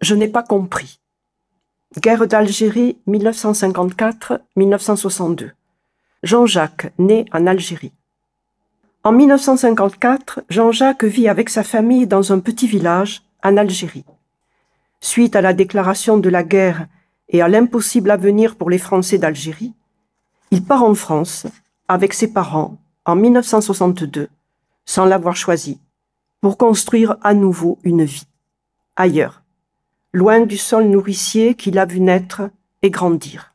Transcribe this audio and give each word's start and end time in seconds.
Je 0.00 0.14
n'ai 0.14 0.28
pas 0.28 0.42
compris. 0.42 1.00
Guerre 1.98 2.26
d'Algérie 2.26 2.96
1954-1962. 3.08 5.50
Jean-Jacques, 6.22 6.92
né 6.98 7.24
en 7.32 7.46
Algérie. 7.46 7.92
En 9.04 9.12
1954, 9.12 10.42
Jean-Jacques 10.48 11.04
vit 11.04 11.28
avec 11.28 11.48
sa 11.48 11.62
famille 11.62 12.06
dans 12.06 12.32
un 12.32 12.40
petit 12.40 12.66
village 12.66 13.22
en 13.42 13.56
Algérie. 13.56 14.04
Suite 15.00 15.36
à 15.36 15.40
la 15.40 15.52
déclaration 15.52 16.18
de 16.18 16.28
la 16.28 16.44
guerre 16.44 16.86
et 17.28 17.42
à 17.42 17.48
l'impossible 17.48 18.10
avenir 18.10 18.56
pour 18.56 18.70
les 18.70 18.78
Français 18.78 19.18
d'Algérie, 19.18 19.74
il 20.50 20.64
part 20.64 20.84
en 20.84 20.94
France 20.94 21.46
avec 21.88 22.14
ses 22.14 22.32
parents 22.32 22.78
en 23.04 23.16
1962, 23.16 24.28
sans 24.84 25.04
l'avoir 25.04 25.36
choisi, 25.36 25.80
pour 26.40 26.56
construire 26.56 27.16
à 27.22 27.34
nouveau 27.34 27.78
une 27.82 28.04
vie, 28.04 28.26
ailleurs, 28.96 29.39
loin 30.12 30.40
du 30.40 30.56
sol 30.56 30.84
nourricier 30.84 31.54
qu'il 31.54 31.78
a 31.78 31.86
vu 31.86 32.00
naître 32.00 32.42
et 32.82 32.90
grandir. 32.90 33.54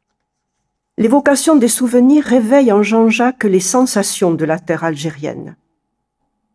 L'évocation 0.97 1.57
des 1.57 1.67
souvenirs 1.67 2.23
réveille 2.23 2.71
en 2.71 2.81
Jean-Jacques 2.81 3.43
les 3.43 3.59
sensations 3.59 4.33
de 4.33 4.45
la 4.45 4.59
terre 4.59 4.85
algérienne. 4.85 5.57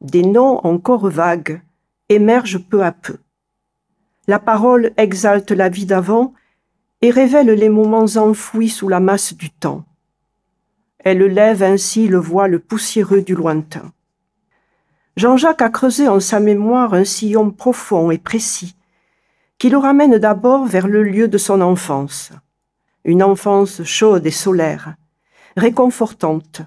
Des 0.01 0.23
noms 0.23 0.59
encore 0.65 1.11
vagues 1.11 1.61
émergent 2.09 2.65
peu 2.67 2.83
à 2.83 2.93
peu. 2.93 3.19
La 4.27 4.39
parole 4.39 4.93
exalte 4.97 5.51
la 5.51 5.69
vie 5.69 5.85
d'avant 5.85 6.33
et 7.03 7.11
révèle 7.11 7.51
les 7.51 7.69
moments 7.69 8.07
enfouis 8.17 8.71
sous 8.71 8.89
la 8.89 9.01
masse 9.01 9.35
du 9.35 9.51
temps. 9.51 9.85
Elle 10.99 11.23
lève 11.25 11.63
ainsi 11.63 12.09
le 12.09 12.19
voile 12.19 12.61
poussiéreux 12.61 13.21
du 13.21 13.35
lointain. 13.35 13.93
Jean-Jacques 15.17 15.63
a 15.63 15.69
creusé 15.69 16.09
en 16.09 16.21
sa 16.21 16.41
mémoire 16.41 16.95
un 16.95 17.05
sillon 17.05 17.51
profond 17.51 18.11
et 18.11 18.19
précis 18.19 18.77
qui 19.61 19.71
le 19.71 19.79
ramène 19.79 20.19
d'abord 20.19 20.67
vers 20.67 20.89
le 20.89 21.05
lieu 21.05 21.29
de 21.29 21.39
son 21.39 21.61
enfance 21.61 22.33
une 23.05 23.23
enfance 23.23 23.83
chaude 23.83 24.27
et 24.27 24.31
solaire, 24.31 24.95
réconfortante, 25.57 26.63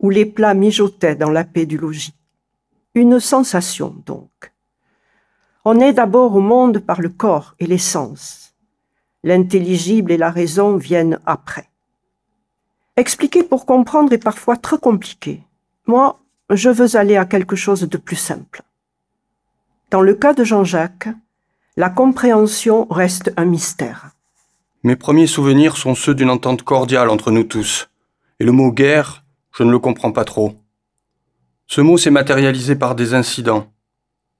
où 0.00 0.10
les 0.10 0.26
plats 0.26 0.54
mijotaient 0.54 1.16
dans 1.16 1.30
la 1.30 1.44
paix 1.44 1.66
du 1.66 1.78
logis. 1.78 2.14
Une 2.94 3.20
sensation, 3.20 3.94
donc. 4.04 4.52
On 5.64 5.80
est 5.80 5.92
d'abord 5.92 6.34
au 6.34 6.40
monde 6.40 6.78
par 6.78 7.00
le 7.00 7.08
corps 7.08 7.54
et 7.58 7.66
les 7.66 7.78
sens. 7.78 8.54
L'intelligible 9.22 10.12
et 10.12 10.16
la 10.16 10.30
raison 10.30 10.76
viennent 10.76 11.18
après. 11.26 11.68
Expliquer 12.96 13.42
pour 13.42 13.66
comprendre 13.66 14.12
est 14.12 14.18
parfois 14.18 14.56
trop 14.56 14.78
compliqué. 14.78 15.42
Moi, 15.86 16.20
je 16.50 16.70
veux 16.70 16.96
aller 16.96 17.16
à 17.16 17.26
quelque 17.26 17.56
chose 17.56 17.82
de 17.82 17.96
plus 17.96 18.16
simple. 18.16 18.62
Dans 19.90 20.02
le 20.02 20.14
cas 20.14 20.34
de 20.34 20.44
Jean-Jacques, 20.44 21.08
la 21.76 21.90
compréhension 21.90 22.86
reste 22.90 23.32
un 23.36 23.44
mystère. 23.44 24.10
Mes 24.82 24.96
premiers 24.96 25.26
souvenirs 25.26 25.76
sont 25.76 25.94
ceux 25.94 26.14
d'une 26.14 26.30
entente 26.30 26.62
cordiale 26.62 27.10
entre 27.10 27.30
nous 27.30 27.44
tous. 27.44 27.90
Et 28.40 28.44
le 28.44 28.52
mot 28.52 28.72
guerre, 28.72 29.24
je 29.52 29.62
ne 29.62 29.70
le 29.70 29.78
comprends 29.78 30.12
pas 30.12 30.24
trop. 30.24 30.54
Ce 31.66 31.80
mot 31.80 31.98
s'est 31.98 32.10
matérialisé 32.10 32.76
par 32.76 32.94
des 32.94 33.12
incidents. 33.12 33.66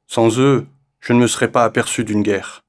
Sans 0.07 0.39
eux, 0.39 0.67
je 1.01 1.13
ne 1.13 1.19
me 1.19 1.27
serais 1.27 1.51
pas 1.51 1.65
aperçu 1.65 2.05
d'une 2.05 2.23
guerre. 2.23 2.65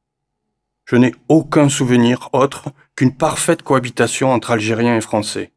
Je 0.85 0.95
n'ai 0.95 1.13
aucun 1.29 1.69
souvenir 1.69 2.29
autre 2.33 2.69
qu'une 2.95 3.15
parfaite 3.15 3.61
cohabitation 3.61 4.31
entre 4.31 4.51
Algériens 4.51 4.97
et 4.97 5.01
Français. 5.01 5.51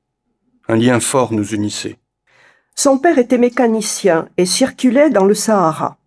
Un 0.68 0.76
lien 0.76 1.00
fort 1.00 1.32
nous 1.32 1.54
unissait. 1.54 1.98
Son 2.76 2.98
père 2.98 3.18
était 3.18 3.38
mécanicien 3.38 4.28
et 4.36 4.46
circulait 4.46 5.10
dans 5.10 5.24
le 5.24 5.34
Sahara. 5.34 5.98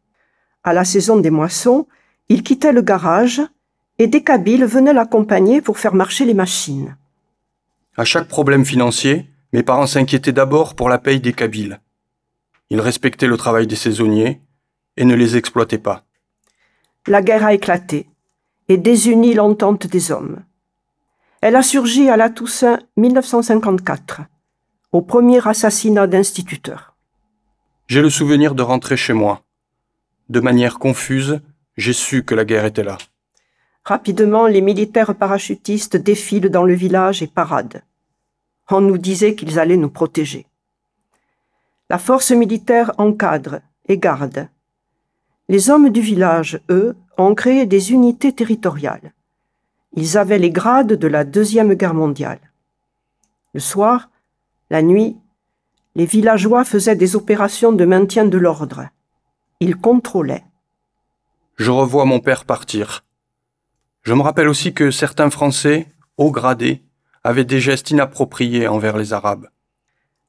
À 0.64 0.74
la 0.74 0.86
saison 0.86 1.18
des 1.18 1.30
moissons, 1.30 1.88
il 2.30 2.44
quittait 2.44 2.72
le 2.72 2.82
garage 2.82 3.42
et 4.00 4.08
des 4.08 4.24
Kabyles 4.24 4.66
venaient 4.66 4.94
l'accompagner 4.94 5.62
pour 5.62 5.78
faire 5.78 5.94
marcher 5.94 6.26
les 6.26 6.34
machines. 6.34 6.98
À 7.96 8.06
chaque 8.06 8.28
problème 8.28 8.66
financier, 8.66 9.30
mes 9.52 9.64
parents 9.64 9.88
s'inquiétaient 9.88 10.32
d'abord 10.32 10.76
pour 10.76 10.90
la 10.90 10.98
paye 10.98 11.20
des 11.20 11.34
Kabyles. 11.34 11.80
Ils 12.70 12.82
respectaient 12.82 13.28
le 13.28 13.38
travail 13.38 13.68
des 13.68 13.76
saisonniers 13.76 14.42
et 14.98 15.06
ne 15.06 15.14
les 15.16 15.38
exploitaient 15.38 15.78
pas. 15.78 16.04
La 17.08 17.22
guerre 17.22 17.46
a 17.46 17.54
éclaté 17.54 18.08
et 18.68 18.78
désunit 18.78 19.34
l'entente 19.34 19.86
des 19.86 20.12
hommes. 20.12 20.44
Elle 21.42 21.56
a 21.56 21.62
surgi 21.62 22.10
à 22.10 22.18
la 22.18 22.30
Toussaint 22.30 22.80
1954, 22.98 24.22
au 24.92 25.02
premier 25.02 25.46
assassinat 25.48 26.08
d'instituteurs. 26.08 26.96
J'ai 27.88 28.02
le 28.02 28.10
souvenir 28.10 28.56
de 28.56 28.64
rentrer 28.64 28.96
chez 28.96 29.14
moi. 29.14 29.44
De 30.30 30.40
manière 30.40 30.80
confuse, 30.80 31.42
j'ai 31.78 31.94
su 31.94 32.24
que 32.24 32.36
la 32.36 32.46
guerre 32.46 32.66
était 32.66 32.84
là. 32.84 32.98
Rapidement, 33.86 34.48
les 34.48 34.62
militaires 34.62 35.16
parachutistes 35.16 35.98
défilent 35.98 36.50
dans 36.50 36.64
le 36.64 36.74
village 36.74 37.22
et 37.22 37.28
paradent. 37.28 37.82
On 38.70 38.82
nous 38.82 38.98
disait 38.98 39.36
qu'ils 39.36 39.60
allaient 39.60 39.78
nous 39.78 39.90
protéger. 39.90 40.46
La 41.90 41.98
force 41.98 42.32
militaire 42.32 42.94
encadre 42.98 43.60
et 43.88 43.98
garde. 43.98 44.48
Les 45.50 45.70
hommes 45.70 45.90
du 45.90 46.00
village, 46.00 46.62
eux, 46.70 46.96
ont 47.18 47.36
créé 47.36 47.66
des 47.66 47.92
unités 47.92 48.32
territoriales. 48.32 49.14
Ils 49.96 50.18
avaient 50.18 50.40
les 50.40 50.50
grades 50.50 50.94
de 50.94 51.08
la 51.08 51.26
Deuxième 51.26 51.74
Guerre 51.74 51.94
mondiale. 51.94 52.40
Le 53.54 53.60
soir, 53.60 54.10
la 54.70 54.82
nuit, 54.82 55.18
les 55.96 56.06
villageois 56.06 56.64
faisaient 56.64 56.96
des 56.96 57.16
opérations 57.16 57.74
de 57.74 57.86
maintien 57.86 58.26
de 58.26 58.38
l'ordre. 58.38 58.88
Ils 59.60 59.76
contrôlaient. 59.76 60.46
Je 61.56 61.70
revois 61.70 62.06
mon 62.06 62.20
père 62.20 62.46
partir. 62.46 63.06
Je 64.02 64.14
me 64.14 64.22
rappelle 64.22 64.48
aussi 64.48 64.74
que 64.74 64.90
certains 64.90 65.30
Français, 65.30 65.88
haut 66.18 66.32
gradés, 66.32 66.82
avaient 67.24 67.46
des 67.46 67.60
gestes 67.60 67.92
inappropriés 67.92 68.68
envers 68.68 68.98
les 68.98 69.14
Arabes. 69.14 69.48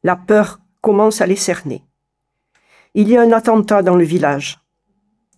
La 0.02 0.16
peur 0.16 0.60
commence 0.82 1.22
à 1.22 1.26
les 1.26 1.36
cerner. 1.36 1.82
Il 2.92 3.08
y 3.08 3.16
a 3.16 3.22
un 3.22 3.32
attentat 3.32 3.82
dans 3.82 3.96
le 3.96 4.04
village. 4.04 4.60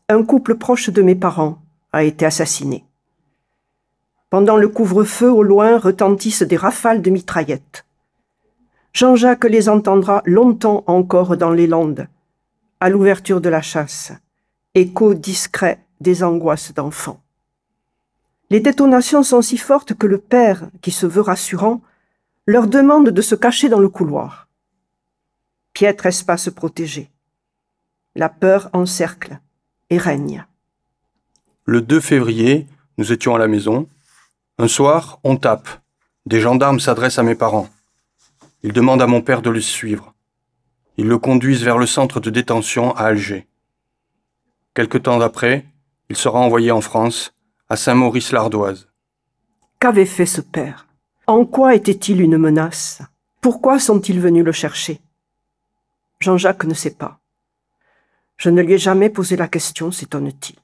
Un 0.08 0.25
couple 0.25 0.56
proche 0.56 0.91
de 0.91 1.02
mes 1.02 1.14
parents 1.14 1.62
a 1.92 2.02
été 2.02 2.26
assassiné. 2.26 2.84
Pendant 4.28 4.56
le 4.56 4.69
couvre-feu, 4.69 5.30
au 5.30 5.44
loin 5.44 5.78
retentissent 5.78 6.42
des 6.42 6.56
rafales 6.56 7.00
de 7.00 7.10
mitraillettes. 7.10 7.86
Jean-Jacques 8.92 9.44
les 9.44 9.69
entendra 9.69 10.22
longtemps 10.25 10.82
encore 10.88 11.36
dans 11.36 11.52
les 11.52 11.69
Landes, 11.69 12.08
à 12.80 12.88
l'ouverture 12.88 13.41
de 13.41 13.48
la 13.48 13.62
chasse, 13.62 14.12
écho 14.76 15.14
discret 15.14 15.82
des 16.00 16.22
angoisses 16.22 16.75
d'enfants. 16.75 17.22
Les 18.50 18.60
détonations 18.60 19.22
sont 19.22 19.41
si 19.41 19.56
fortes 19.56 19.94
que 19.94 20.06
le 20.06 20.19
père, 20.19 20.69
qui 20.82 20.91
se 20.91 21.06
veut 21.06 21.22
rassurant, 21.22 21.81
leur 22.47 22.66
demande 22.66 23.09
de 23.09 23.22
se 23.22 23.34
cacher 23.34 23.70
dans 23.70 23.81
le 23.81 23.88
couloir. 23.88 24.48
Piètre 25.72 26.04
espace 26.04 26.50
protégé. 26.50 27.10
La 28.14 28.28
peur 28.28 28.69
encercle 28.75 29.41
et 29.88 29.97
règne. 29.97 30.44
Le 31.64 31.81
2 31.81 31.98
février, 32.00 32.66
nous 32.98 33.12
étions 33.12 33.34
à 33.34 33.38
la 33.38 33.48
maison. 33.48 33.88
Un 34.58 34.69
soir, 34.69 35.20
on 35.25 35.38
tape. 35.38 35.69
Des 36.26 36.41
gendarmes 36.41 36.81
s'adressent 36.81 37.19
à 37.19 37.22
mes 37.22 37.34
parents. 37.34 37.70
Ils 38.62 38.75
demandent 38.75 39.03
à 39.03 39.06
mon 39.06 39.22
père 39.22 39.41
de 39.41 39.50
le 39.50 39.60
suivre. 39.60 40.14
Ils 40.98 41.08
le 41.08 41.19
conduisent 41.19 41.64
vers 41.64 41.78
le 41.78 41.87
centre 41.87 42.20
de 42.20 42.28
détention 42.28 42.94
à 42.94 43.04
Alger. 43.04 43.47
Quelque 44.76 44.98
temps 44.98 45.22
après, 45.22 45.64
il 46.10 46.16
sera 46.16 46.38
envoyé 46.38 46.70
en 46.70 46.82
France 46.82 47.32
à 47.70 47.76
Saint-Maurice-l'Ardoise. 47.76 48.91
Qu'avait 49.81 50.04
fait 50.04 50.26
ce 50.26 50.42
père? 50.42 50.87
En 51.26 51.47
quoi 51.47 51.75
était-il 51.75 52.20
une 52.20 52.37
menace? 52.37 53.00
Pourquoi 53.41 53.78
sont-ils 53.78 54.20
venus 54.20 54.44
le 54.44 54.53
chercher? 54.53 55.00
Jean-Jacques 56.20 56.64
ne 56.64 56.75
sait 56.75 56.92
pas. 56.94 57.20
Je 58.37 58.50
ne 58.50 58.60
lui 58.60 58.75
ai 58.75 58.78
jamais 58.78 59.09
posé 59.09 59.34
la 59.37 59.48
question, 59.48 59.91
s'étonne-t-il. 59.91 60.56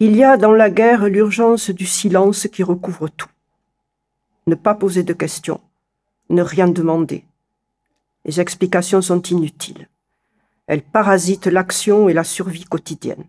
Il 0.00 0.16
y 0.16 0.24
a 0.24 0.36
dans 0.36 0.50
la 0.50 0.68
guerre 0.68 1.04
l'urgence 1.04 1.70
du 1.70 1.86
silence 1.86 2.48
qui 2.48 2.64
recouvre 2.64 3.08
tout. 3.08 3.30
Ne 4.48 4.56
pas 4.56 4.74
poser 4.74 5.04
de 5.04 5.12
questions, 5.12 5.60
ne 6.28 6.42
rien 6.42 6.66
demander. 6.66 7.24
Les 8.24 8.40
explications 8.40 9.00
sont 9.00 9.22
inutiles. 9.22 9.88
Elles 10.66 10.82
parasitent 10.82 11.46
l'action 11.46 12.08
et 12.08 12.12
la 12.12 12.24
survie 12.24 12.64
quotidienne. 12.64 13.24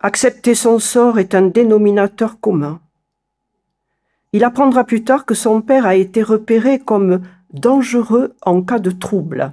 Accepter 0.00 0.54
son 0.54 0.78
sort 0.78 1.18
est 1.18 1.34
un 1.34 1.42
dénominateur 1.42 2.38
commun. 2.40 2.80
Il 4.32 4.44
apprendra 4.44 4.84
plus 4.84 5.02
tard 5.02 5.24
que 5.24 5.34
son 5.34 5.60
père 5.60 5.86
a 5.86 5.96
été 5.96 6.22
repéré 6.22 6.78
comme 6.78 7.22
dangereux 7.52 8.36
en 8.42 8.62
cas 8.62 8.78
de 8.78 8.90
trouble. 8.90 9.52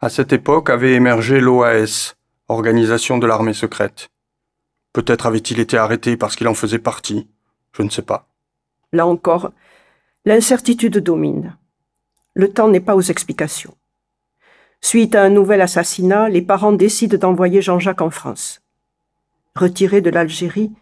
À 0.00 0.10
cette 0.10 0.32
époque 0.32 0.68
avait 0.68 0.92
émergé 0.92 1.40
l'OAS, 1.40 2.14
organisation 2.48 3.16
de 3.16 3.26
l'armée 3.26 3.54
secrète. 3.54 4.10
Peut-être 4.92 5.26
avait-il 5.26 5.60
été 5.60 5.78
arrêté 5.78 6.16
parce 6.16 6.36
qu'il 6.36 6.48
en 6.48 6.54
faisait 6.54 6.78
partie, 6.78 7.28
je 7.72 7.82
ne 7.82 7.88
sais 7.88 8.02
pas. 8.02 8.28
Là 8.92 9.06
encore, 9.06 9.52
l'incertitude 10.24 10.98
domine. 10.98 11.56
Le 12.34 12.52
temps 12.52 12.68
n'est 12.68 12.80
pas 12.80 12.96
aux 12.96 13.00
explications. 13.00 13.74
Suite 14.80 15.14
à 15.14 15.22
un 15.22 15.30
nouvel 15.30 15.60
assassinat, 15.60 16.28
les 16.28 16.42
parents 16.42 16.72
décident 16.72 17.18
d'envoyer 17.18 17.62
Jean-Jacques 17.62 18.02
en 18.02 18.10
France. 18.10 18.60
Retiré 19.54 20.00
de 20.00 20.10
l'Algérie, 20.10 20.72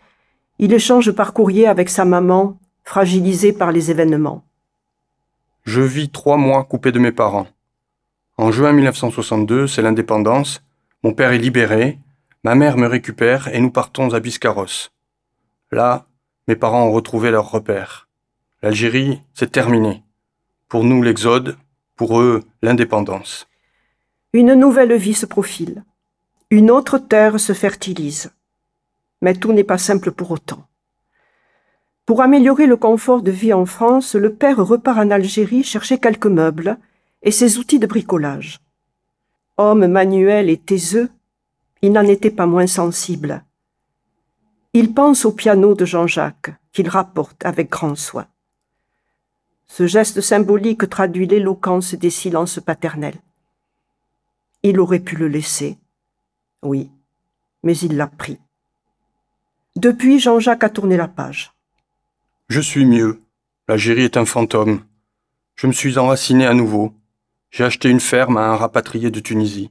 Il 0.59 0.73
échange 0.73 1.11
par 1.11 1.33
courrier 1.33 1.67
avec 1.67 1.89
sa 1.89 2.05
maman, 2.05 2.59
fragilisée 2.85 3.53
par 3.53 3.73
les 3.73 3.91
événements. 3.91 4.45
Je 5.65 5.81
vis 5.81 6.11
trois 6.11 6.37
mois 6.37 6.65
coupé 6.65 6.93
de 6.93 6.99
mes 6.99 7.13
parents. 7.13 7.49
En 8.37 8.53
juin 8.53 8.73
1962, 8.73 9.67
c'est 9.67 9.83
l'indépendance. 9.83 10.63
Mon 11.03 11.13
père 11.13 11.33
est 11.33 11.39
libéré, 11.39 11.99
ma 12.45 12.55
mère 12.55 12.77
me 12.77 12.87
récupère 12.87 13.49
et 13.49 13.61
nous 13.61 13.71
partons 13.71 14.13
à 14.13 14.21
Biscarrosse. 14.21 14.93
Là, 15.73 16.07
mes 16.47 16.57
parents 16.57 16.87
ont 16.87 16.93
retrouvé 16.93 17.31
leur 17.31 17.51
repère. 17.51 18.09
L'Algérie, 18.63 19.21
c'est 19.33 19.51
terminé. 19.51 20.03
Pour 20.69 20.85
nous, 20.85 21.03
l'exode, 21.03 21.57
pour 21.97 22.21
eux, 22.21 22.43
l'indépendance. 22.63 23.49
Une 24.35 24.55
nouvelle 24.55 24.97
vie 24.97 25.15
se 25.15 25.27
profile. 25.27 25.85
Une 26.51 26.69
autre 26.73 26.99
terre 26.99 27.39
se 27.39 27.53
fertilise. 27.53 28.33
Mais 29.23 29.35
tout 29.35 29.53
n'est 29.53 29.63
pas 29.63 29.79
simple 29.79 30.11
pour 30.11 30.33
autant. 30.33 30.67
Pour 32.05 32.21
améliorer 32.21 32.67
le 32.67 32.77
confort 32.77 33.23
de 33.23 33.31
vie 33.31 33.53
en 33.53 33.65
France, 33.65 34.17
le 34.17 34.35
père 34.35 34.57
repart 34.57 34.99
en 34.99 35.13
Algérie 35.13 35.63
chercher 35.63 35.99
quelques 35.99 36.27
meubles 36.27 36.79
et 37.23 37.31
ses 37.31 37.59
outils 37.59 37.79
de 37.79 37.87
bricolage. 37.87 38.59
Homme 39.57 39.87
manuel 39.87 40.51
et 40.51 40.59
taiseux, 40.59 41.11
il 41.81 41.93
n'en 41.93 42.03
était 42.03 42.33
pas 42.33 42.47
moins 42.47 42.67
sensible. 42.67 43.45
Il 44.73 44.95
pense 44.95 45.25
au 45.25 45.31
piano 45.31 45.77
de 45.77 45.85
Jean-Jacques, 45.85 46.51
qu'il 46.73 46.89
rapporte 46.89 47.47
avec 47.47 47.71
grand 47.71 47.95
soin. 47.95 48.27
Ce 49.69 49.87
geste 49.87 50.21
symbolique 50.21 50.91
traduit 50.91 51.29
l'éloquence 51.29 51.95
des 51.95 52.11
silences 52.11 52.59
paternels. 52.59 53.21
Il 54.67 54.81
aurait 54.81 54.99
pu 54.99 55.15
le 55.15 55.29
laisser, 55.29 55.77
oui, 56.63 56.91
mais 57.63 57.77
il 57.77 57.99
l'a 57.99 58.07
pris. 58.07 58.39
Depuis, 59.77 60.19
Jean-Jacques 60.19 60.65
a 60.65 60.71
tourné 60.71 60.97
la 60.97 61.07
page. 61.07 61.53
Je 62.49 62.63
suis 62.63 62.87
mieux. 62.87 63.21
L'Algérie 63.69 64.05
est 64.05 64.17
un 64.17 64.25
fantôme. 64.25 64.81
Je 65.55 65.67
me 65.67 65.73
suis 65.73 65.99
enraciné 65.99 66.47
à 66.47 66.55
nouveau. 66.55 66.95
J'ai 67.51 67.65
acheté 67.65 67.91
une 67.91 68.01
ferme 68.01 68.39
à 68.39 68.47
un 68.47 68.57
rapatrié 68.57 69.11
de 69.11 69.21
Tunisie. 69.21 69.71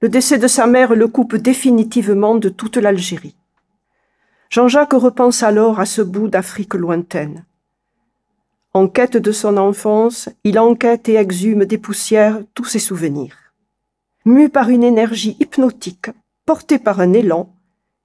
Le 0.00 0.08
décès 0.08 0.38
de 0.38 0.46
sa 0.46 0.68
mère 0.68 0.94
le 0.94 1.08
coupe 1.08 1.34
définitivement 1.34 2.36
de 2.36 2.50
toute 2.50 2.76
l'Algérie. 2.76 3.34
Jean-Jacques 4.48 4.92
repense 4.92 5.42
alors 5.42 5.80
à 5.80 5.86
ce 5.86 6.02
bout 6.02 6.28
d'Afrique 6.28 6.74
lointaine. 6.74 7.44
En 8.74 8.86
quête 8.86 9.16
de 9.16 9.32
son 9.32 9.56
enfance, 9.56 10.28
il 10.44 10.60
enquête 10.60 11.08
et 11.08 11.16
exhume 11.16 11.64
des 11.64 11.78
poussières 11.78 12.42
tous 12.54 12.64
ses 12.64 12.78
souvenirs. 12.78 13.41
Mu 14.24 14.48
par 14.48 14.68
une 14.68 14.84
énergie 14.84 15.36
hypnotique, 15.40 16.10
porté 16.46 16.78
par 16.78 17.00
un 17.00 17.12
élan, 17.12 17.52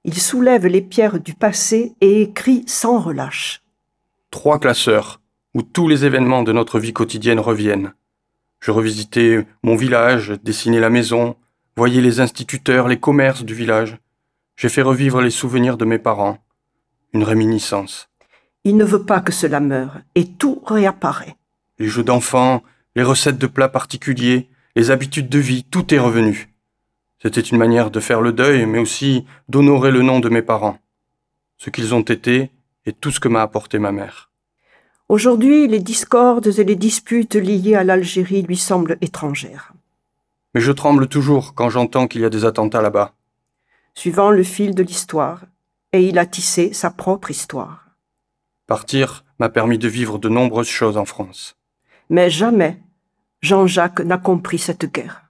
il 0.03 0.17
soulève 0.17 0.65
les 0.65 0.81
pierres 0.81 1.19
du 1.19 1.35
passé 1.35 1.93
et 2.01 2.23
écrit 2.23 2.63
sans 2.65 2.99
relâche. 2.99 3.61
Trois 4.31 4.59
classeurs, 4.59 5.21
où 5.53 5.61
tous 5.61 5.87
les 5.87 6.05
événements 6.05 6.43
de 6.43 6.51
notre 6.51 6.79
vie 6.79 6.93
quotidienne 6.93 7.39
reviennent. 7.39 7.93
Je 8.59 8.71
revisitais 8.71 9.45
mon 9.63 9.75
village, 9.75 10.33
dessinais 10.43 10.79
la 10.79 10.89
maison, 10.89 11.35
voyais 11.75 12.01
les 12.01 12.19
instituteurs, 12.19 12.87
les 12.87 12.99
commerces 12.99 13.43
du 13.43 13.53
village. 13.53 13.97
J'ai 14.55 14.69
fait 14.69 14.81
revivre 14.81 15.21
les 15.21 15.29
souvenirs 15.29 15.77
de 15.77 15.85
mes 15.85 15.99
parents. 15.99 16.39
Une 17.13 17.23
réminiscence. 17.23 18.09
Il 18.63 18.75
ne 18.75 18.85
veut 18.85 19.03
pas 19.03 19.21
que 19.21 19.31
cela 19.31 19.59
meure, 19.59 19.99
et 20.15 20.25
tout 20.25 20.63
réapparaît. 20.65 21.35
Les 21.77 21.87
jeux 21.87 22.03
d'enfants, 22.03 22.63
les 22.95 23.03
recettes 23.03 23.37
de 23.37 23.47
plats 23.47 23.69
particuliers, 23.69 24.49
les 24.77 24.91
habitudes 24.91 25.27
de 25.27 25.39
vie, 25.39 25.65
tout 25.65 25.93
est 25.93 25.99
revenu. 25.99 26.53
C'était 27.21 27.41
une 27.41 27.57
manière 27.57 27.91
de 27.91 27.99
faire 27.99 28.21
le 28.21 28.31
deuil, 28.31 28.65
mais 28.65 28.79
aussi 28.79 29.25
d'honorer 29.49 29.91
le 29.91 30.03
nom 30.03 30.21
de 30.21 30.29
mes 30.29 30.41
parents, 30.41 30.77
ce 31.57 31.69
qu'ils 31.69 31.93
ont 31.93 32.01
été 32.01 32.51
et 32.85 32.93
tout 32.93 33.11
ce 33.11 33.19
que 33.19 33.27
m'a 33.27 33.41
apporté 33.41 33.79
ma 33.79 33.91
mère. 33.91 34.31
Aujourd'hui, 35.09 35.67
les 35.67 35.79
discordes 35.79 36.47
et 36.57 36.63
les 36.63 36.75
disputes 36.77 37.35
liées 37.35 37.75
à 37.75 37.83
l'Algérie 37.83 38.43
lui 38.43 38.55
semblent 38.55 38.97
étrangères 39.01 39.73
mais 40.57 40.61
je 40.61 40.71
tremble 40.71 41.07
toujours 41.07 41.53
quand 41.53 41.69
j'entends 41.69 42.07
qu'il 42.07 42.21
y 42.21 42.25
a 42.25 42.31
des 42.31 42.43
attentats 42.43 42.81
là-bas. 42.81 43.13
Suivant 43.93 44.31
le 44.31 44.41
fil 44.41 44.73
de 44.73 44.81
l'histoire, 44.81 45.45
et 45.93 46.07
il 46.07 46.17
a 46.17 46.25
tissé 46.25 46.73
sa 46.73 46.89
propre 46.89 47.29
histoire. 47.29 47.89
Partir 48.65 49.23
m'a 49.37 49.49
permis 49.49 49.77
de 49.77 49.87
vivre 49.87 50.17
de 50.17 50.29
nombreuses 50.29 50.67
choses 50.67 50.97
en 50.97 51.05
France. 51.05 51.57
Mais 52.09 52.31
jamais 52.31 52.79
Jean-Jacques 53.47 54.01
n'a 54.01 54.17
compris 54.17 54.59
cette 54.59 54.91
guerre. 54.93 55.26